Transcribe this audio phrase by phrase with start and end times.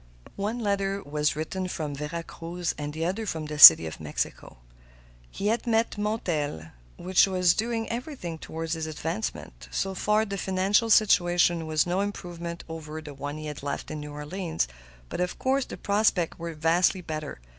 [0.35, 4.57] One letter was written from Vera Cruz and the other from the City of Mexico.
[5.29, 9.67] He had met Montel, who was doing everything toward his advancement.
[9.69, 13.99] So far, the financial situation was no improvement over the one he had left in
[13.99, 14.67] New Orleans,
[15.07, 17.39] but of course the prospects were vastly better.